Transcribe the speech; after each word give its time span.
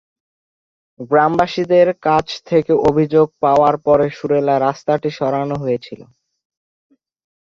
গ্রামবাসীদের 1.09 1.87
কাছ 2.01 2.27
থেকে 2.45 2.73
অভিযোগ 2.89 3.27
পাওয়ার 3.43 3.75
পরে 3.85 4.05
সুরেলা 4.17 4.55
রাস্তাটি 4.59 5.09
সরানো 5.19 5.55
হয়েছিল। 5.63 6.01